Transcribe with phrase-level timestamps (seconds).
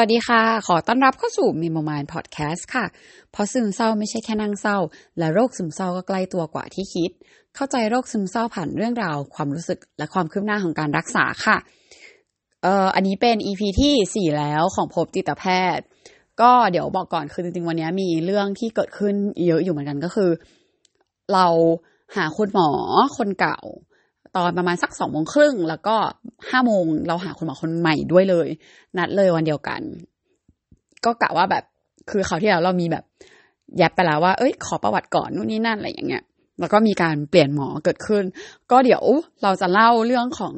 [0.00, 2.84] วัสดีค่ะ ขอต้อนรับเข้าสู่มีมมานพอดแคสต์ค่ะ
[3.32, 4.78] เพราะซึมเศร้าไม่ใช่แค่นั่งเศร้า
[5.18, 7.10] และโรคซึมเศร้าก็ใกล้ตัวกว่าที่คิด
[7.54, 11.56] เข้าใจโรคซึมเศร้าผ่านเรื่องราว ความรู้สึกและความคืบหน้าของการรักษาค่ะ
[12.62, 15.44] เอ่ออันนี้เป็น EP ที่ 4 แล้วของพบจิตแพ
[15.76, 15.84] ทย์
[16.40, 19.14] ก็เดี๋ยวบอกก่อนคือจริงๆ วันนี้มีเรื่องที่เกิดขึ้น
[19.46, 20.30] เยอะอยู่เหมือนกันก็คือ
[21.32, 21.46] เรา
[22.16, 22.70] หาคุณหมอ
[23.16, 23.58] คนเก่า
[24.36, 25.96] ตอนประมาณสักสองโมงครึ่งแล้วก็
[26.50, 28.48] ห้าโมงเราหาคุณหมอคนใหม่ด้วยเลย
[28.98, 29.80] นัดเลยวันเดียวกัน
[31.04, 31.64] ก็กะว่าแบบ
[32.10, 33.04] คือเขาที่แล้วเรามีแบบ
[33.78, 36.24] แยบไปแล้วว่า เอ้ย ขอประวัติก่อนนู่นนี่นั่นอะไรอย่างเงี้ย
[36.60, 38.24] แล้วก็มีการเปลี่ยนหมอเกิดขึ้น
[38.70, 39.04] ก็เดี๋ยว
[39.42, 40.54] เราจะเล่าเรื่องของ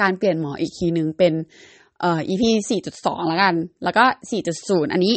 [0.00, 1.32] การเปลี่ยนหมออีกทีหนึ่งเป็น
[2.00, 2.42] เอ่อ EP
[2.86, 4.04] 4.2 แล้วกัน แล้วก็
[4.48, 5.14] 4.0 อันนี้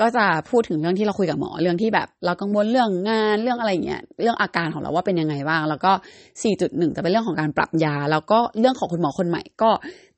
[0.00, 5.92] ก็จะพูดถึงเรื่องที่เราคุยกับหมอเรื่องที่แบบ เรากังวลเรื่องงานเรื่องอะไรเงี้ยเรื่องอาการของเราว่าเป็นยังไงบ้าง แล้วก็
[6.42, 9.70] 4.1 จะเป็นเรื่องของการปรับยา แล้วก็เรื่องของคุณหมอคนใหม่ก็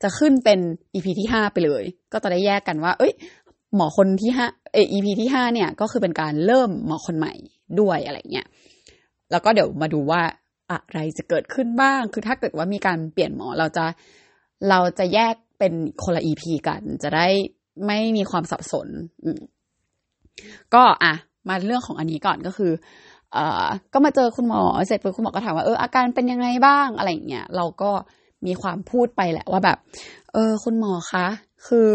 [0.03, 0.59] จะขึ้นเป็น
[0.95, 3.13] EP ที่ 5 ไปเลย ก็จะได้แยกกันว่า เอ้ย
[3.77, 7.33] หมอคนที่ห้าเอ EP ที่ห้าเนี่ยก็คือเป็นการเริ่มหมอคนใหม่
[7.81, 8.47] ด้วยอะไรเงี้ย
[9.31, 10.23] แล้วก็เดี๋ยวมาดูว่า
[10.71, 13.85] อะไรจะเกิดขึ้นบ้าง คือถ้าเกิดว่ามีการเปลี่ยนหมอเราจะ
[14.69, 17.27] เราจะแยก เป็นคนละ EP กัน จะได้
[17.87, 18.89] ไม่มีความสับสน
[20.75, 21.15] ก็อะ
[21.49, 22.73] มาเรื่องของอันนี้ก่อนก็คือ
[23.33, 27.91] เอ่อ ก็มาเจอคุณหมอเสร็จปุ๊บคุณหมอก็ถามว่าเอออาการเป็นยังไงบ้างอะไรเงี้ยเราก็
[28.47, 29.79] มีความพูดไปแหละว่าแบบ
[30.33, 31.27] เออ คุณหมอคะ
[31.67, 31.89] คือ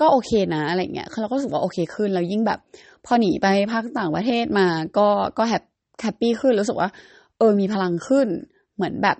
[0.00, 2.58] ก็โอเคนะอะไรเงี้ยคือเราก็รู้สึกว่าโอเคขึ้นแล้วยิ่งแบบ
[3.06, 4.66] พอหนีไปภาคต่างประเทศมา
[4.98, 5.62] ก็ก็แฮป
[6.02, 6.88] แฮปปี้ขึ้นรู้สึกว่า
[7.38, 8.26] เออมีพลังขึ้น
[8.74, 9.16] เหมือนแบบ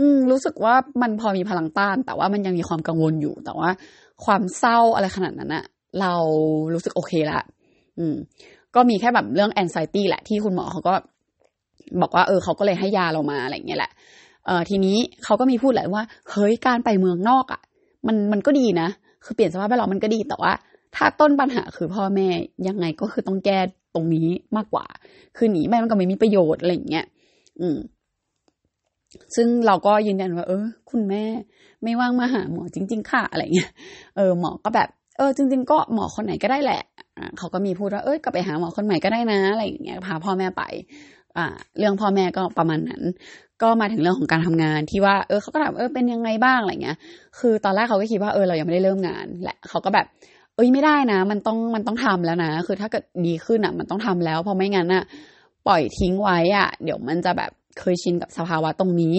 [0.00, 3.70] อืมรู้สึกว่ามันพอมีพลังต้าน แต่ว่ามันยังมีความกังวลอยู่ แต่ว่า
[4.24, 5.64] ความเศร้าอะไรขนาดนั้นอะ
[6.00, 6.14] เรา
[6.74, 7.40] รู้สึกโอเคละ
[7.98, 8.14] อืม
[8.74, 10.94] ก็มีแค่แบบเรื่อง anxiety แหละที่คุณหมอเขาก็
[12.00, 13.92] บอกว่าเออเขาก็เลยให้ยาเรามาอะไรเงี้ยแหละ
[14.46, 17.60] เออทีนี้เขาก็มีพูดแหละว่า เฮ้ยการไปเมืองนอกอะ่ะ
[18.06, 18.88] มันมันก็ดีนะ
[19.24, 20.52] คือเปลี่ยนสภาพแวดล้อมมันก็ดีแต่ว่า
[20.96, 22.28] ถ้าต้นปัญหาคือพ่อแม่
[22.68, 23.58] ยังไงก็คือต้องแก้
[23.94, 24.86] ตรงนี้มากกว่า
[25.36, 27.06] คือหนีไปมันก็ไม่มีประโยชน์อะไรอย่างเงี้ย
[27.60, 27.76] อืม
[29.36, 31.24] ซึ่งเราก็ยืนยันว่า เออ คุณแม่
[31.82, 33.70] ไม่ว่างมาหาหมอจริง ๆ ค่ะอะไรเงี้ย
[34.16, 34.88] เออหมอก็แบบ
[35.18, 36.82] เออ จริง ๆ ก็หมอคนไหนก็ได้แหละ
[37.16, 40.62] อ่าเขาก็มีพูดว่าเอ้ยก็ไปหาหมอคนใหม่ก็ได้นะอะไรอย่างเงี้ยพาพ่อแม่ไป
[41.36, 41.46] อ่า
[41.78, 43.02] เรื่องพ่อแม่ก็ประมาณนั้น
[43.62, 46.96] ก็มาถึงเรื่องของการทำงานที่ว่า เออเขาก็ถามเออเป็นยังไงบ้างอะไรเงี้ย
[47.38, 50.06] คือตอนแรกเขาก็คิดว่าเออเรายังไม่ได้เริ่มงานแหละเขาก็แบบ
[50.54, 55.02] เอ้ยไม่ได้นะ มันต้องมันต้องทำแล้วนะ คือถ้าเกิดดีขึ้นอะ มันต้องทำแล้วเพราะไม่งั้นอะ
[55.66, 59.16] ปล่อยทิ้งไว้อะ เดี๋ยวมันจะแบบ เคยชินกับสภาวะตรงนี้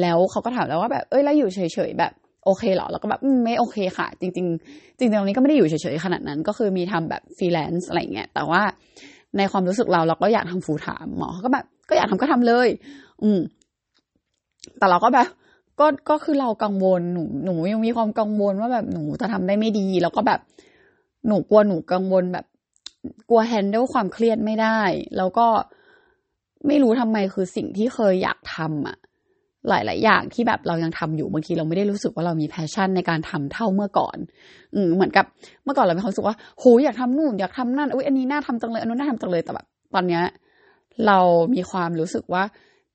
[0.00, 2.12] แล้วเขาก็ถามแล้วว่าแบบเอ้ยแล้วอยู่เฉยๆแบบ
[2.44, 8.62] โอเคเหรอแล้วก็แบบไม่โอเคค่ะ จริง ๆ จริงๆตรงนี้ก็ไม่ได้อยู่เฉยๆขนาดนั้น ก็คือมีทำแบบฟรีแลนซ์อะไรเงี้ยแต่ว่า
[9.36, 12.68] ในความรู้สึกเราเราก็อยากทำ full-time หมอเขาก็แบบก็อยากทำก็ทำเลย
[13.22, 13.40] อืม
[14.78, 15.26] แต่เราก็แบบ
[15.80, 20.40] ก็ก็คือเรากังวลหนูหนูยังมีความกังวลว่าแบบหนูจะทำได้ไม่ดี แล้วก็แบบ
[21.26, 22.46] หนูกลัวหนูกังวลแบบ
[23.28, 24.80] กลัว handle ความเครียดไม่ได้
[25.16, 25.46] แล้วก็
[26.66, 28.96] ไม่รู้ทำไมคือสิ่งที่เคยอยากทำอะ
[29.68, 34.16] หลาย ๆ อย่างที่แบบเรายังทำอยู่บางทีเราไม่ได้รู้สึกว่าเรามี passion ในการทำเท่าเมื่อก่อน
[34.74, 35.24] อืมเหมือนกับ
[35.64, 40.22] เมื่อก่อนเรามีความรู้สึกว่าโหอยากทำนู่นอยากทำนั่นอุ้ยอันนี้น่าทำจังเลยอันนู้นน่าทำจังเลยแต่แบบตอนเนี้ย
[41.06, 41.18] เรา
[41.54, 42.42] มีความรู้สึกว่า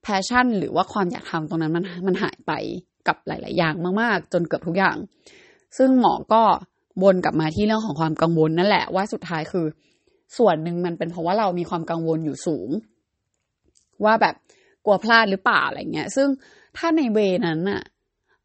[0.04, 2.52] passion หรือว่าความอยากทำตรงนั้นมันมันหายไป
[3.08, 4.98] กับหลาย ๆ อย่างมาก ๆ จนเกือบทุกอย่าง
[5.78, 6.42] ซึ่งหมอก็
[7.04, 9.66] วนกลับมาที่เรื่องของความกังวลนั่นแหละว่าสุดท้ายคือ
[10.38, 12.70] ส่วนหนึ่งมันเป็นเพราะว่าเรามีความกังวลอยู่สูง
[14.06, 14.36] ว่าแบบ
[14.86, 16.28] กลัวพลาดหรือเปล่าอะไรเงี้ย ซึ่ง
[16.78, 17.82] ถ้าในเวนั้นอะ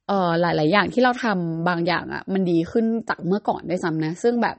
[0.08, 4.56] เอ่อหลาย ๆ อย่างที่เราทำบางอย่างอะมันดีขึ้นจากเมื่อก่อนได้ซ้ำนะ ซึ่งแบบ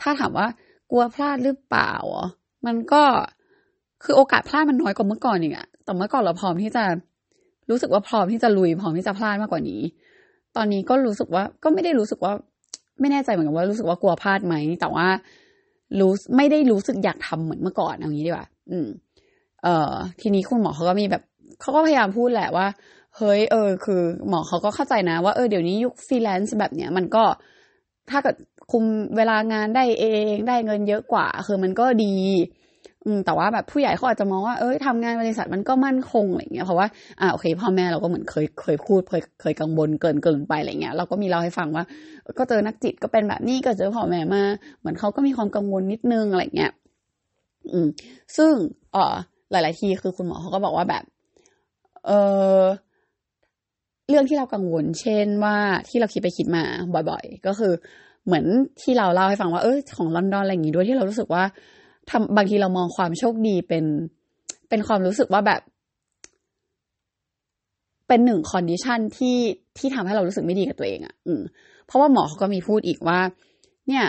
[0.00, 0.46] ถ้าถามว่า
[0.90, 2.26] กลัวพลาดหรือเปล่าอ๋อ
[2.66, 3.02] มันก็
[4.04, 6.84] คือโอกาสพลาดมันน้อยกว่าเมื่อก่อนอีกอะแต่เมื่อก่อนเราพร้อมที่จะ
[7.70, 9.80] รู้สึกว่าพร้อมที่จะลุยพร้อมที่จะพลาดมากกว่านี้
[10.56, 12.32] ตอนนี้ก็รู้สึกว่าก็ไม่ได้รู้สึกว่า
[13.00, 15.06] ไม่แน่ใจเหมือนกันว่ารู้สึกว่ากลัวพลาดไหมแต่ว่า
[15.98, 18.86] รู้ไม่ได้รู้สึกอยากทำเหมือนเมื่อก่อนเอางี้ดีกว่า อืม
[19.64, 21.22] เอ่อทีนี้คุณหมอเขาก็มีแบบ
[21.60, 22.66] เขาก็พยายามพูดแหละว่า
[23.16, 27.24] เฮ้ยเออ คือ หมอเขาก็เข้าใจนะ ว่าเออเดี๋ยวนี้ยุคฟรีแลนซ์แบบเนี้ยมันก็
[28.10, 28.36] ถ้าเกิด
[28.70, 28.84] คุม
[29.16, 32.16] เวลางานได้เองได้เงินเยอะกว่า คือมันก็ดี
[33.06, 36.86] อืมแต่ว่าแบบผู้ใหญ่เขาอาจจะมองว่าเอ้ยทำงานบริษัทมันก็มั่นคงอะไรเงี้ยเพราะว่า
[37.20, 41.84] อ่าโอเคพ่อแม่เราก็เหมือนเคยเคยพูดเคยเคยกังวลเกินเกินไปอะไรเงี้ยเราก็มีเล่าให้ฟังว่า
[42.38, 44.42] ก็เจอนักจิตก็เป็นแบบนี้ก็เจอพ่อแม่มา
[44.80, 46.72] เหมือนเขาก็มีความกังวลนิดนึงอะไรเงี้ย
[47.72, 47.88] อืม
[48.36, 48.52] ซึ่ง
[48.92, 49.14] เอ่อ
[49.52, 51.04] หลาย ๆ ทีคือคุณหมอเขาก็บอกว่าแบบ
[52.06, 52.10] เอ
[52.60, 52.62] อ
[54.08, 55.56] เรื่องที่เรากังวล เช่นว่า
[55.88, 56.64] ที่เราคิดไปคิดมา
[57.10, 57.72] บ่อย ๆ ก็คือ
[58.26, 58.44] เหมือน
[58.82, 61.44] ที่เราเล่าให้ฟังว่าเออของลอนดอนอะไรอย่างงี้ด้วยที่เรารู้สึกว่า
[62.10, 63.84] ทำบางทีเรามองความโชคดีเป็น
[64.68, 65.60] เป็นความรู้สึกว่าแบบ
[68.08, 69.36] เป็นหนึ่ง condition ที่
[69.78, 71.42] ที่ทำให้เรารู้สึกไม่ดีกับตัวเองอะ่ะ อืมเพ
[71.92, 73.20] ราะว่าหมอเขาก็มีพูดอีกว่า
[73.88, 74.04] เนี่ย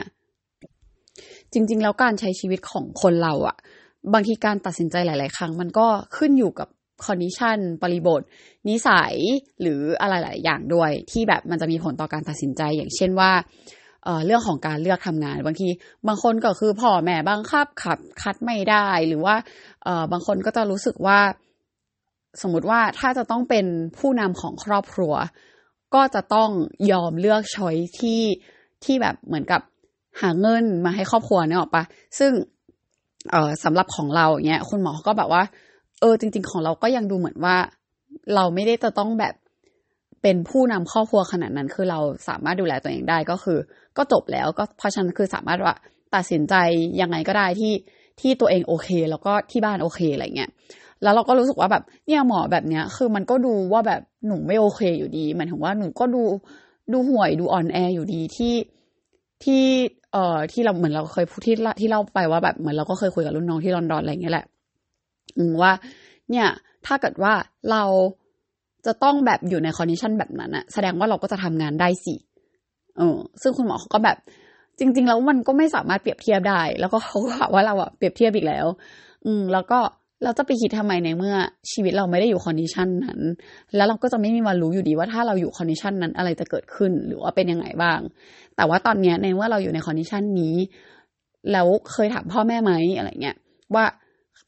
[1.54, 3.58] จริง ๆ แล้วการใช้ชีวิตของคนเราอะ
[4.14, 6.68] บางทีการตัดสินใจหลาย ๆ ครั้ง มันก็ขึ้นอยู่กับ
[7.06, 8.22] condition บริบท
[8.70, 9.14] นิสัย
[9.62, 13.32] หรืออะไรหลายอย่างด้วย ที่แบบมันจะมีผลต่อการตัดสินใจ อย่างเช่นว่า
[14.26, 15.68] เรื่องของการเลือกทำงาน บางที
[16.08, 19.36] บางคนก็คือพ่อแม่บังคับขับคัดไม่ได้ หรือว่า
[20.12, 21.20] บางคนก็จะรู้สึกว่า
[22.42, 23.66] สมมติว่าถ้าจะต้องเป็น
[23.98, 25.14] ผู้นำของครอบครัว
[25.96, 26.50] ก็จะต้อง
[26.92, 28.22] ยอมเลือกช้อยที่
[28.84, 29.62] ที่แบบเหมือนกับ
[30.22, 31.84] หาเงินมาให้ครอบครัวเนี่ยออปะ
[32.20, 32.32] ซึ่ง
[33.32, 35.44] เออสำหรับของเราเนี้ยคุณหมอก็แบบว่า
[36.02, 37.56] เออจริง ๆ ของเราก็ยังดูเหมือนว่า
[38.36, 39.34] เราไม่ได้จะต้องแบบ
[40.22, 43.58] เป็นผู้นำครอบครัวขนาดนั้น คือเราสามารถดูแลตัวเองได้ก็คือ
[43.98, 45.74] ก็จบแล้วก็เพราะฉะนั้นคือสามารถว่า
[46.16, 46.56] ตัดสินใจ
[47.02, 47.74] ยังไงก็ได้ที่
[48.22, 50.50] ที่ตัวเองโอเค แล้วก็ที่บ้านโอเคอะไรเงี้ย
[51.04, 56.24] แล้วเราก็รู้สึกว่าแบบเนี่ยหมอแบบเนี้ย คือมันก็ดูว่าแบบหนูไม่โอเคอยู่ดีหมายถึงว่าหนูก็ดู
[56.92, 58.56] ดูห่วยดูอ่อนแออยู่ดีที่
[59.44, 59.64] ที่
[60.14, 64.46] เอ่อที่เราเหมือนเราเคยพูดที่ที่เล่าไปว่าแบบเหมือนเราก็เคยคุยกับรุ่นน้องที่ลอนดอนอะไรเงี้ยแหละ
[65.38, 65.72] อืมว่า
[66.30, 66.48] เนี่ย
[66.86, 67.34] ถ้าเกิดว่า
[67.72, 67.84] เรา
[68.86, 72.16] จะต้องแบบอยู่ใน condition แบบนั้นอะแสดงว่าเราก็จะทำงานได้สิ
[72.98, 74.18] เออ ซึ่งคุณหมอเขาก็แบบ
[74.80, 78.66] จริง ๆ แล้วมันก็ไม่สามารถเปรียบเทียบได้ แล้วก็เขาก็บอกว่าเราอะเปรียบเทียบอีกแล้ว
[79.26, 79.80] อืม แล้วก็
[80.24, 81.36] เราจะไปคิดทำไมในเมื่อ
[81.72, 83.20] ชีวิตเราไม่ได้อยู่ condition นั้น
[83.76, 88.00] แล้วเราก็จะไม่มีวันรู้อยู่ดีว่าถ้าเราอยู่ condition นั้นอะไรจะเกิดขึ้นหรือว่าเป็นยังไงบ้าง
[88.56, 90.56] แต่ว่าตอนนี้ในเมื่อเราอยู่ใน condition นี้
[91.52, 93.38] แล้วเคยถามพ่อแม่ไหมอะไรเงี้ย
[93.76, 93.86] ว่า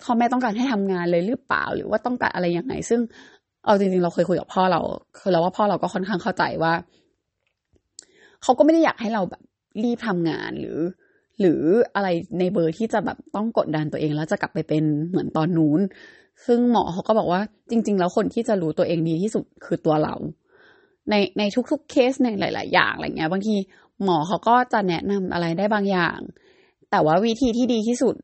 [0.04, 3.01] พ่อแม่ต้องการให้ทำงานเลยหรือเปล่า หรือว่าต้องการอะไรยังไง ซึ่ง
[3.66, 4.81] เอาจริงๆ เราเคยคุยกับพ่อเรา
[5.19, 6.74] คือเราว่าพ่อเราก็ค่อนข้างเข้าใจว่า
[8.44, 9.42] เขาก็ไม่ได้อยากให้เราแบบ
[9.83, 10.77] รีบทำงานหรือ
[11.40, 11.62] หรือ
[11.96, 12.08] อะไร
[12.40, 15.82] ในเบอร์ที่จะแบบต้องกดดันตัวเองแล้วจะกลับไปเป็นเหมือนตอนนู้น
[16.46, 20.16] ซึ่งหมอเขาก็บอกว่าจริง ๆ แล้วคนที่จะรู้ตัวเองดีที่สุดคือตัวเรา
[21.10, 23.56] ในในทุกๆเคสในหลาย ๆ อย่างอะไรเงี้ย บางที
[24.04, 26.20] หมอเขาก็จะแนะนำอะไรได้บางอย่าง
[26.92, 28.16] แต่ว่าวิธีที่ดีที่สุด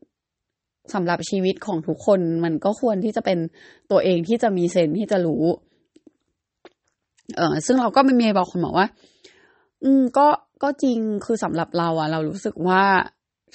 [0.94, 3.38] สำหรับชีวิตของทุกคนมันก็ควรที่จะเป็น
[3.90, 5.44] ตัวเองที่จะมี sense ที่จะรู้
[7.36, 8.86] เออซึ่งเราก็ไม่มีบอกคุณหมอว่า
[9.84, 10.26] อืม ก็
[10.62, 12.82] ก็จริงคือสำหรับเราอะเรารู้สึกว่า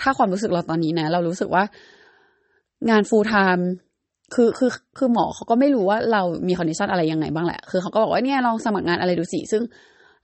[0.01, 1.63] ถ้าความรู้สึกเราตอนนี้นะ เรารู้สึกว่า
[2.89, 3.67] งาน full-time
[4.33, 9.63] คือคือคือหมอเขาก็ไม่รู้ว่าเรามี condition อะไรยังไงบ้างแหละ คือเขาก็บอกว่าเนี่ยลองสมัครงานอะไรดูสิซึ่ง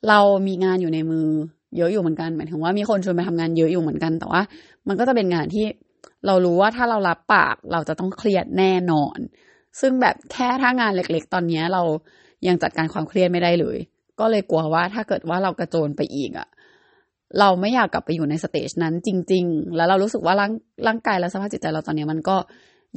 [0.10, 1.28] เรามีงานอยู่ในมือ
[1.78, 4.42] เยอะอยู่เหมือนกันหมายถึงว่ามีคนชวนไปทำงานเยอะอยู่เหมือนกัน แต่ว่า
[4.88, 5.66] มันก็จะเป็นงานที่
[6.26, 9.18] เรารู้ว่าถ้าเรารับปากเราจะต้องเครียดแน่นอน
[9.80, 11.82] ซึ่งแบบแค่ถ้างานเล็ก ๆ ตอนนี้เรา
[12.48, 13.78] ยังจัดการความเครียดไม่ได้เลย
[14.20, 16.48] ก็เลยกลัวว่าถ้าเกิดว่าเรากระโจนไปอีกอะ
[17.40, 20.52] เราไม่อยากกลับไปอยู่ในสเตจนั้นจริง ๆ แล้วเรารู้สึกว่าร่าง
[20.88, 22.38] ร่างกายและสภาพจิตใจเราตอนนี้มันก็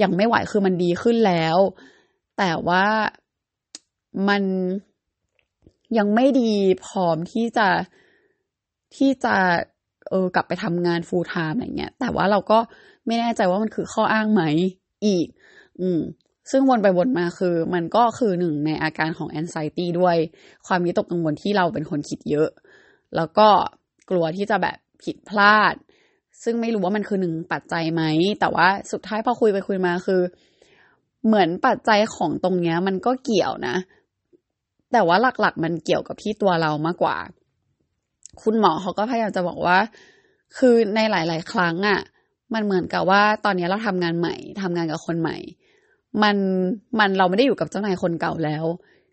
[0.02, 1.56] ยังไม่ไหวคือมันดีขึ้นแล้ว
[2.38, 2.86] แต่ว่า
[4.28, 4.42] มัน
[5.98, 6.52] ยังไม่ดี
[6.86, 7.68] พร้อมที่จะ
[8.96, 9.34] ที่จะ
[10.10, 12.58] เออกลับไปทำงานฟูลไทม์อะไรเงี้ย แต่ว่าเราก็
[13.06, 14.42] ไม่แน่ใจว่ามันคือข้ออ้างไหม
[15.06, 15.26] อีก
[15.80, 16.00] อืม
[16.50, 20.16] ซึ่งวนไปวนมาคือ มันก็คือหนึ่งในอาการของ anxiety ด้วย
[20.66, 22.48] ความวิตกกังวลที่เราเป็นคนคิดเยอะ
[23.16, 23.48] แล้วก็
[24.10, 25.74] กลัวที่จะแบบผิดพลาด
[26.42, 28.02] ซึ่งไม่รู้ว่ามันคือหนึ่งปัจจัยไหม
[28.40, 30.20] แต่ว่าสุดท้ายพอคุยไปคุยมาคือ
[31.26, 33.76] เหมือนปัจจัยของตรงเนี้ย มันก็เกี่ยวนะ
[34.92, 37.16] แต่ว่าหลักๆ มันเกี่ยวกับที่ตัวเรามากกว่า
[38.42, 39.78] คุณหมอเขาก็พยายามจะบอกว่า
[40.58, 42.00] คือในหลาย ๆ ครั้งอะ่ะ
[42.54, 45.36] มันเหมือนกับว่าตอนนี้เราทำงานใหม่ทำงานกับคนใหม่
[46.22, 46.36] มัน
[46.98, 48.64] มันเราไม่ได้อยู่กับเจ้านายคนเก่าแล้ว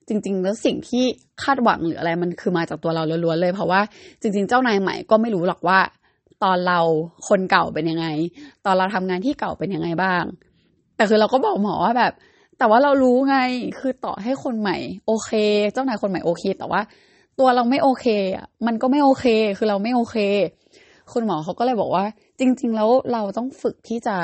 [0.07, 1.03] จริง ๆ แล้วสิ่งที่
[1.43, 3.81] คาดหวังหรืออะไรมันคือมาจากตัวเราล้วนๆเลย เพราะว่า
[4.21, 5.79] จริง ๆ เจ้านายใหม่ก็ไม่รู้หรอกว่า
[6.43, 6.79] ตอนเรา
[7.27, 8.07] คนเก่าเป็นยังไง
[8.65, 10.23] ตอนเราทำงานที่เก่าเป็นยังไงบ้าง
[10.95, 12.13] แต่คือเราก็บอกหมอว่าแบบ
[12.57, 13.37] แต่ว่าเรารู้ไง
[13.79, 15.31] คือต่อให้คนใหม่ โอเค
[15.73, 16.81] เจ้านายคนใหม่โอเค แต่ว่า
[17.39, 18.05] ตัวเราไม่โอเค
[18.35, 19.25] อะมันก็ไม่โอเค
[19.57, 20.17] คือเราไม่โอเค
[21.13, 22.05] คุณหมอเขาก็เลยบอกว่า
[22.39, 24.15] จริง ๆ แล้วเราต้องฝึกที่จะ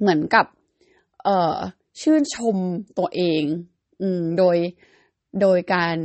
[0.00, 0.44] เหมือนกับ
[1.24, 1.56] เอ่อ
[2.00, 2.56] ชื่นชม
[2.98, 3.42] ตัวเอง
[4.00, 4.56] อืม โดย
[5.40, 5.96] โดยการ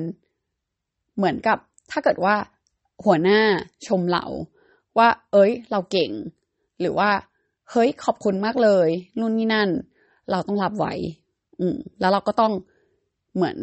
[1.18, 1.58] เหมือนกับ
[1.92, 2.36] ถ้าเกิดว่า
[3.06, 3.42] หัวหน้า
[3.88, 4.26] ชมเรา
[4.98, 6.12] ว่า เอ้ย เราเก่ง
[6.80, 7.10] หรือว่า
[7.72, 8.90] เฮ้ย ขอบคุณมากเลย
[9.20, 9.70] นู่นนี่นั่น
[10.32, 10.94] เราต้องรับไว้
[11.60, 12.54] อืม แล้วเราก็ต้อง
[13.36, 13.58] เหมือน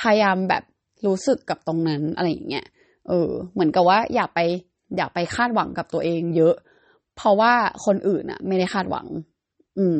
[0.00, 0.62] พยายามแบบ
[1.06, 2.66] รู้สึกกับตรงนั้นอะไรอย่างเงี้ย
[3.08, 4.38] เออ เหมือนกับว่า อย่าไป
[4.96, 6.54] อย่าไปคาดหวังกับตัวเองเยอะ
[7.16, 7.52] เพราะว่า
[7.84, 9.06] คนอื่นอะไม่ได้คาดหวัง
[9.78, 9.98] อืม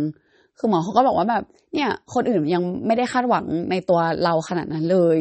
[0.58, 1.42] คือหมอเขาก็บอกว่าแบบ
[1.74, 5.16] เนี่ย คนอื่นยังไม่ได้คาดหวังในตัวเราขนาดนั้นเลย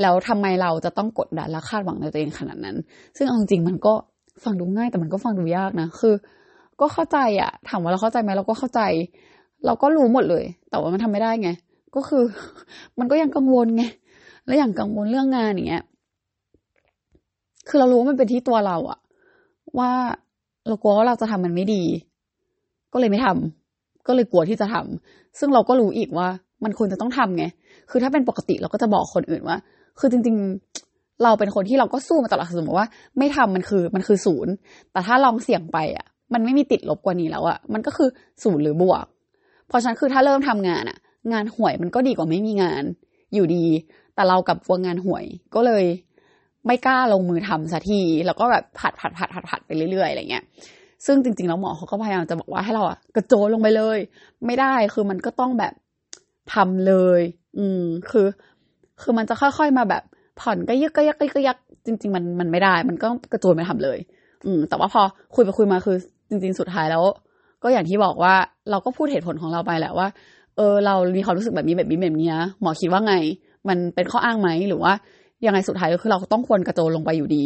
[0.00, 2.76] แล้วทำไมเราจะต้องกดดันและคาดหวังในตัวเองขนาดนั้น
[3.16, 3.94] ซึ่งเอาจริงมันก็
[4.44, 6.14] ฟังดูง่าย แต่มันก็ฟังดูยากนะ คือ
[6.80, 8.80] ก็เข้าใจอะถามว่าเราเข้าใจไหมเราก็เข้าใจ
[9.66, 11.50] เราก็รู้หมดเลย แต่ว่ามันทำไม่ได้ไง
[11.94, 12.24] ก็คือ
[12.98, 13.82] มันก็ยังกังวลไง
[14.46, 15.84] แล้วอย่างกังวลเรื่องงานอย่างเงี้ย
[17.68, 18.98] คือเรารู้ว่ามันเป็นที่ตัวเราอะ
[19.78, 19.90] ว่า
[20.68, 21.82] เรากลัวว่าเราจะทำมันไม่ดี
[22.92, 23.63] ก็เลยไม่ทำ
[24.06, 26.28] ก็เลยกลัวที่จะทำซึ่งเราก็รู้อีกว่า
[26.64, 27.44] มันควรจะต้องทำไง
[27.90, 29.56] คือถ้าเป็นปกติเราก็จะบอกคนอื่นว่า
[30.00, 30.36] คือจริง
[30.78, 34.52] ๆ เราเป็นคนที่เราก็สู้มาตลอดสมมติว่า ไม่ทำมันคือมันคือศูนย์
[34.92, 38.08] แต่ถ้าลองเสี่ยงไปอะ มันไม่มีติดลบกว่านี้แล้วอะ มันก็คือ
[38.42, 39.04] ศูนย์หรือบวก
[39.68, 40.98] เพราะฉะนั้นคือถ้าเริ่มทำงานอะ
[41.32, 42.84] งานห่วยมันก็ดีกว่าไม่มีงาน
[43.34, 43.64] อยู่ดี
[44.14, 45.84] แต่เรากับวงงานห่วย ก็เลย
[46.66, 50.44] ไม่กล้าลงมือทำสักที แล้วก็แบบผัดผัดผัดผัดผัดไปเรื่อยๆอะไรเงี้ย
[51.06, 53.98] ซึ่งจริงๆแล้วหมอเขาก็พยายามจะบอกว่าให้เราอะกระโจนลงไปเลย
[54.46, 55.72] ไม่ได้คือมันก็ต้องแบบ
[56.54, 57.20] ทำเลย
[57.58, 58.26] อืมคือ
[59.02, 60.02] คือมันจะค่อยๆมาแบบ
[60.40, 61.56] ผ่อนก็ยึกก็ยักก็ยัก
[61.86, 63.98] จริง ๆ มันมันไม่ได้ มันก็กระโจนไปทำเลย
[64.46, 65.02] อืม แต่ว่าพอ
[65.34, 65.96] คุยไปคุยมาคือ
[66.30, 67.02] จริง ๆ สุดท้ายแล้ว
[67.62, 68.34] ก็อย่างที่บอกว่า
[68.70, 70.06] เราก็พูดเหตุผลของเราไปแหละว่า
[70.56, 73.14] เออ เรามีความรู้สึกแบบนี้แบบนี้แบบนี้นะหมอคิดว่าไง
[73.68, 74.92] มันเป็นข้ออ้างไหมหรือว่า
[75.46, 77.44] ยังไงสุดท้ายก็คือเราต้องควรกระโจนลงไปอยู่ดี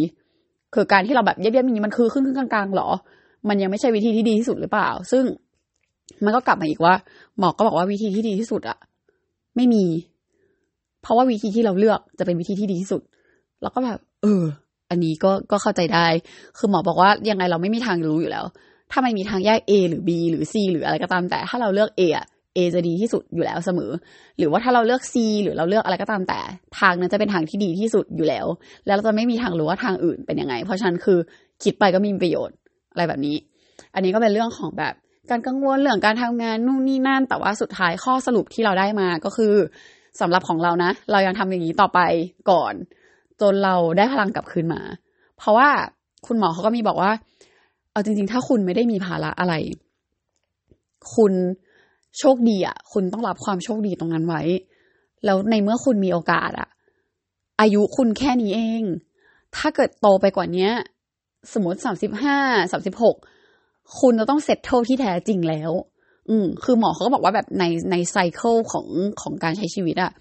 [0.74, 2.88] คือการที่เราแบบเย็บๆอย่างนี้มันคือขึ้นขึ้นกลางๆหรอ
[3.48, 5.24] มันยังไม่ใช่วิธีที่ดีที่สุดหรือเปล่า ซึ่ง
[6.24, 6.94] มันก็กลับมาอีกว่า
[7.38, 8.78] หมอก็บอกว่าวิธีที่ดีที่สุดอะ
[9.56, 9.84] ไม่มี
[11.02, 13.02] เพราะว่าวิธีที่เราเลือกจะเป็นวิธีที่ดีที่สุด
[13.62, 14.42] แล้วก็แบบ เออ
[14.90, 16.06] อันนี้ก็ก็เข้าใจได้
[16.58, 18.44] คือหมอบอกว่ายังไงเราไม่มีทางรู้อยู่แล้ว
[18.90, 22.26] ถ้าไม่มีทางแยก A หรือ B หรือ C หรืออะไรก็ตาม แต่ถ้าเราเลือก A อะ
[22.56, 23.90] A จะดีที่สุดอยู่แล้วเสมอ
[24.38, 26.40] หรือว่าถ้าเราเลือก C หรือเราเลือกอะไรก็ตามแต่
[26.78, 28.46] ทางนั้นจะเป็นทางที่ดีที่สุดอยู่แล้ว
[28.86, 31.18] แล้วเราจะไม่มีทางรู้ว่าทางอื่นเป็นยังไง เพราะฉะนั้นคือ
[31.62, 32.56] คิดไปก็มีประโยชน์
[32.98, 33.36] อะไรแบบนี้
[33.94, 34.94] อันนี้ก็เป็นเรื่องของแบบ
[35.30, 39.54] การกังวลเรื่องการทำงานนู่นนี่นั่น แต่ว่าสุดท้ายข้อสรุปที่เราได้มาก็คือ
[40.20, 42.00] สำหรับของเรานะ เรายังทำอย่างนี้ต่อไป
[42.50, 42.74] ก่อน
[43.40, 44.80] จนเราได้พลังกลับคืนมา
[45.38, 45.68] เพราะว่า
[46.26, 47.12] คุณหมอเขาก็มีบอกว่า
[47.92, 49.54] เอาจริง ๆ ถ้าคุณไม่ได้มีภาระอะไร
[51.14, 51.32] คุณ
[52.18, 54.42] โชคดีอะ คุณต้องรับความโชคดีตรงนั้นไว้
[55.24, 56.68] แล้วในเมื่อคุณมีโอกาสอะ
[57.60, 58.82] อายุคุณแค่นี้เอง
[59.56, 60.68] ถ้าเกิดโตไปกว่านี้
[61.52, 62.38] สมมติสามสิบห้า
[62.72, 63.16] สามสิบหก
[64.00, 65.72] คุณจะต้องเซตเทิลที่แท้จริงแล้ว
[66.28, 68.86] อืม คือหมอเขาก็บอกว่าแบบในในไซเคิลของ
[69.22, 70.12] ของการใช้ชีวิตอะ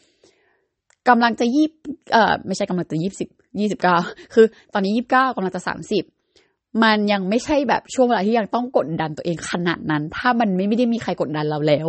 [1.09, 1.67] กำลังจะยี่
[2.13, 3.95] เอ่อไม่ใช่กำลังจะยี่สิบยี่สิบเก้า
[4.33, 6.03] คือตอนนี้ยี่สิบเก้ากำลังจะสามสิบ
[6.83, 11.87] มันยังไม่ใช่แบบช่วงเวลาที่ยังต้องกดดันตัวเองขนาดนั้น ถ้ามันไม่ไม่ได้มีใครกดดันเราแล้ว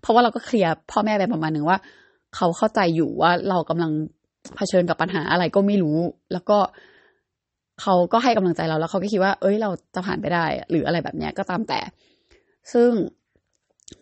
[0.00, 1.78] เพราะว่าเราก็เคลียร์พ่อแม่ไปประมาณหนึ่งว่า
[2.36, 3.90] เขาเข้าใจอยู่ว่าเรากำลัง
[4.56, 5.98] เผชิญกับปัญหาอะไรก็ไม่รู้
[6.32, 6.58] แล้วก็
[7.82, 11.80] เขาก็ให้กำลังใจเราแล้วเขาก็คิดว่า เอ้ย เราจะผ่านไปได้ หรืออะไรแบบเนี้ยก็ตามแต่
[12.72, 12.90] ซึ่ง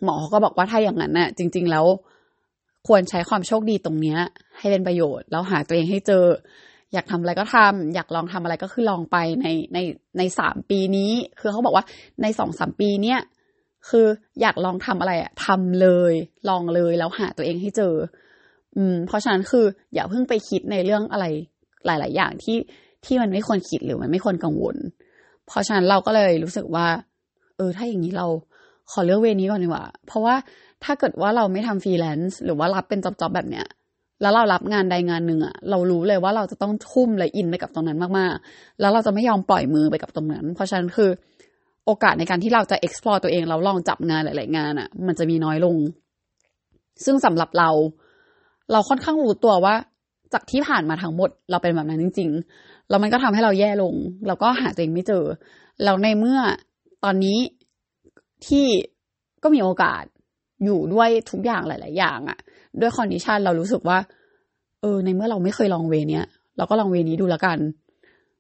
[0.05, 1.87] หมอก็บอกว่าถ้าอย่างนั้นน่ะ จริง ๆ แล้ว
[2.89, 4.19] ควรใช้ความโชคดีตรงเนี้ย
[4.59, 6.25] ให้เป็นประโยชน์ แล้วหาตัวเองให้เจอ
[6.93, 9.79] อยากทำอะไรก็ทำอยากลองทำอะไรก็คือลองไปในใน
[10.19, 11.85] ในสามปีนี้ คือเขาบอกว่า
[12.23, 13.21] ในสองสามปีเนี้ย
[13.89, 14.07] คือ
[14.41, 16.13] อยากลองทำอะไรอะทำเลย
[16.49, 17.95] ลองเลยแล้วหาตัวเองให้เจอ
[18.77, 21.27] อืม เพราะฉะนั้นคือ อย่าเพิ่งไปคิดในเรื่องอะไร
[21.87, 22.57] หลาย ๆ อย่างที่
[23.05, 24.77] ที่มันไม่ควรคิดหรือมันไม่ควรกังวล
[25.47, 26.87] เพราะฉะนั้นเราก็เลยรู้สึกว่า
[27.57, 28.27] เออ ถ้าอย่างนี้เรา
[28.91, 30.35] ขอเลือก way นี้ก่อนดีกว่า เพราะว่า
[30.85, 33.67] ถ้าเกิดว่าเราไม่ทำฟรีแลนซ์หรือว่ารับเป็น job ๆแบบเนี้ย
[34.23, 41.11] แล้วเรารับงานใดงานหนึ่งอะเรารู้เลยว่าเราจะต้องทุ่มและอินไปกับตรงนั้นมากๆ แล้วเราจะไม่ยอมปล่อยมือไปกับตรงนั้น เพราะฉะนั้นคือ
[41.87, 45.77] โอกาสในการที่เราจะ explore ตัวเองเราลองจับงานหลาย ๆ งานอะมันจะมีน้อยลง
[47.05, 47.71] ซึ่งสำหรับเรา
[48.73, 49.75] เราค่อนข้างรู้ตัวว่า
[50.33, 52.31] จากที่ผ่านมาทั้งหมด เราเป็นแบบนั้นจริง
[52.61, 53.95] ๆ แล้วมันก็ทำให้เราแย่ลง
[54.27, 55.25] เราก็หาตัวเองไม่เจอ
[55.85, 56.39] แล้วในเมื่อ
[57.05, 57.39] ตอนนี้
[58.47, 58.67] ที่
[59.43, 60.05] ก็มีโอกาส
[60.65, 62.39] อยู่ด้วยทุกอย่างหลาย ๆ อย่างอะ
[62.81, 63.99] ด้วยคอนดิชันเรารู้สึกว่า
[64.81, 66.25] เออ ในเมื่อเราไม่เคยลองเวเนี้ย
[66.57, 67.59] เราก็ลองเวนี้ดูแล้วกัน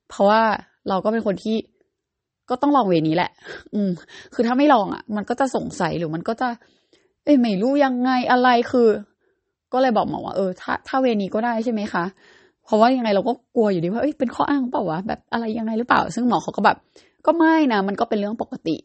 [0.09, 0.43] เพราะว่า
[0.89, 1.57] เราก็เป็นคนที่
[2.51, 3.31] ก็ต้องลองเวนี้แหละ
[3.75, 3.91] อืม
[4.35, 6.49] คือถ้าไม่ลองอะ มันก็จะสงสัยหรือมันก็จะ
[7.25, 8.89] เอ้ไม่รู้ยังไงอะไรคือ
[9.77, 12.05] ก็เลยบอกหมอว่าเออถ้าถ้าเวนี้ก็ได้ใช่ไหมคะ
[12.65, 16.77] เพราะว่ายังไงเราก็กลัวอยู่ดีว่าเอ้ยเป็นข้ออ้างเปล่าวะแบบอะไรยังไงหรือเปล่า ซึ่งหมอเขาก็แบบ
[17.27, 18.77] ก็ไม่นะมันก็เป็นเรื่องปกติ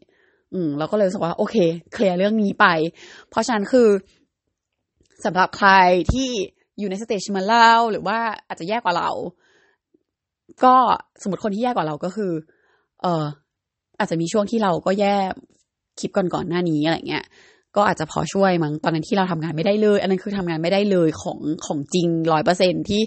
[0.54, 1.56] อืมเราก็เลยรู้สึกว่า โอเค
[1.94, 2.66] เคลียร์เรื่องนี้ไป
[3.30, 3.88] เพราะฉะนั้นคือ
[5.26, 5.72] สำหรับใคร
[6.14, 6.30] ที่
[6.80, 8.18] อยู่ในสเตจมาเล่าหรือว่า
[8.48, 9.10] อาจจะแย่กว่าเรา
[10.64, 10.76] ก็
[11.22, 12.32] สมมติคนที่แย่กว่าเราก็คือ
[13.02, 13.26] เออ
[14.00, 15.16] อาจจะมีช่วงที่เราก็แย่
[16.00, 17.26] คลิปก่อนๆหน้านี้อะไรเงี้ย
[17.76, 23.02] ก็อาจจะพอช่วยมั้งตอนนั้นที่เราทำงานไม่ได้เลย อันนั้นคือทำงานไม่ได้เลยของของจริงร้อยเปอร์เซ็นต์ที่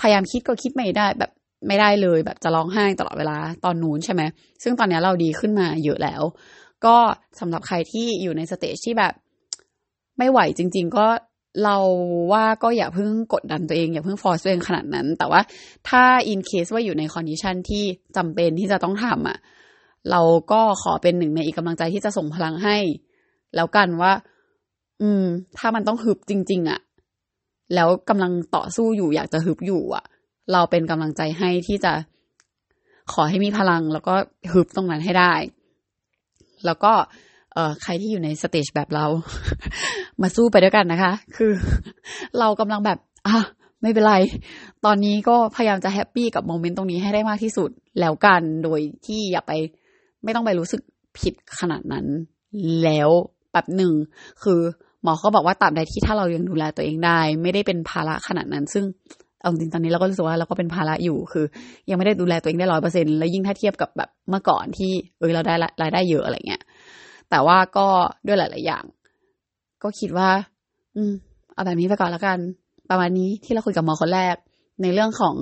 [0.00, 1.30] พยายามคิดก็คิดไม่ได้ แบบ
[1.68, 4.22] ไม่ได้เลย แบบจะร้องไห้ตลอดเวลาตอนนู้นใช่ไหม
[4.62, 6.22] ซึ่งตอนนี้เราดีขึ้นมาเยอะแล้ว
[6.86, 6.96] ก็
[7.40, 9.12] สำหรับใครที่อยู่ใน stage ที่แบบ
[10.18, 11.06] ไม่ไหวจริง ๆ ก็
[11.64, 11.76] เรา
[12.32, 15.40] ว่าก็อย่าเพิ่งกดดันตัวเอง อย่าเพิ่ง force ตัวเองขนาดนั้น แต่ว่า
[15.88, 17.84] ถ้า in case ว่าอยู่ใน condition ที่
[18.16, 19.38] จำเป็นที่จะต้องทำอะ
[20.10, 20.20] เรา
[20.52, 22.76] ก็ขอเป็นหนึ่งในอีกกำลังใจที่จะส่งพลังให้
[23.56, 24.12] แล้วกันว่า
[25.02, 25.24] อืม
[25.58, 26.80] ถ้ามันต้องฮึบจริง ๆอะ
[27.74, 30.04] แล้วกำลังต่อสู้อยู่อยากจะฮึบอยู่อะ
[30.52, 31.92] เราเป็นกำลังใจให้ที่จะ
[33.12, 34.14] ขอให้มีพลัง แล้วก็
[34.52, 35.32] ฮึบตรงนั้นให้ได้
[36.66, 36.92] แล้วก็
[37.54, 39.06] เอ่อใครที่อยู่ใน stage แบบเรา
[40.22, 41.52] มาสู้ไปด้วยกันนะคะ คือ
[42.38, 43.36] เรากำลังแบบอะ
[43.82, 44.14] ไม่เป็นไร
[44.84, 47.70] ตอนนี้ก็พยายามจะ happy กับ moment ตรงนี้ให้ได้มากที่สุด
[48.00, 49.52] แล้วกัน โดยที่อย่าไป
[50.24, 50.82] ไม่ต้องไปรู้สึก
[51.18, 52.06] ผิดขนาดนั้น
[52.82, 53.10] แล้ว
[53.54, 53.92] แบบหนึ่ง
[54.42, 54.60] คือ
[55.02, 58.84] หมอเขาบอกว่าตราบใดที่ถ้าเรายังดูแลตัวเองได้ ไม่ได้เป็นภาระขนาดนั้น ซึ่ง
[59.40, 61.44] เอาจริงตอนนี้เราก็รู้สึกว่าเราก็เป็นภาระอยู่คือ
[61.90, 66.62] ยังไม่ได้ดูแลตัวเองได้ร้อยเปอร์เซ็นแล้วยิ่งถ้าเทียบกับแบบเมื่อก่อนที่เออเราได้รายได้เยอะอะไรเงี้ย
[67.30, 67.86] แต่ว่าก็
[68.26, 68.84] ด้วยหลาย ๆ อย่าง
[69.82, 70.28] ก็คิดว่า
[70.96, 71.12] อืม
[71.54, 72.38] เอาแบบนี้ไปก่อนแล้วกัน
[72.90, 74.36] ประมาณนี้ที่เราคุยกับหมอคนแรก
[74.82, 75.34] ในเรื่องของ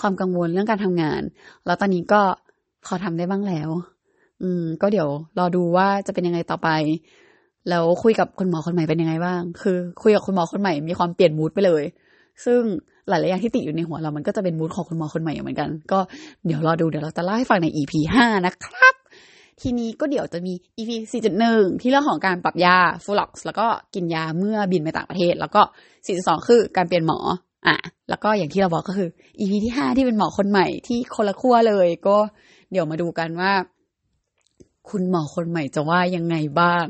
[0.00, 1.22] ความกังวลเรื่องการทำงาน
[1.66, 2.20] แล้วตอนนี้ก็
[2.86, 3.68] พอทำได้บ้างแล้ว
[4.42, 6.68] อืม ก็เดี๋ยวรอดูว่าจะเป็นยังไงต่อไป
[7.68, 11.84] แล้วคุยกับคุณหมอคนใหม่เป็นยังไงบ้าง คือ คุยกับคุณหมอคนใหม่มีความเปลี่ยนมูดไปเลย
[12.44, 12.60] ซึ่ง
[13.08, 15.98] หลายๆอย่างที่ติดอยู่ในหัวเรามันก็จะเป็นมูดของคุณหมอคนใหม่เหมือนกัน ก็
[16.46, 18.94] เดี๋ยวรอดูเดี๋ยวเราจะเล่าให้ฟังใน EP ห้านะครับ
[19.60, 20.90] ทีนี้ก็เดี๋ยวจะมี EP
[21.40, 25.62] 4.1 ที่เรื่องของการปรับยาฟูล็อกซ์แล้วก็กินยาเมื่อบินไปต่างประเทศ แล้วก็
[26.04, 27.18] 4.2 คือการเปลี่ยนหมอ
[27.66, 27.76] อะ
[28.10, 29.08] แล้วก็อย่างที่เราบอกก็คือ
[29.40, 32.16] EP ที่5ที่เป็นหมอคนใหม่ที่คนละขั้วเลย ก็
[32.70, 33.52] เดี๋ยวมาดูกันว่า
[34.90, 36.86] คุณหมอคนใหม่จะว่ายังไงบ้าง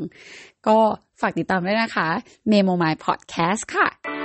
[0.67, 0.79] ก็
[1.21, 2.09] ฝากติดตามด้วยนะคะ
[2.51, 4.18] Memo My Podcast ค่ะ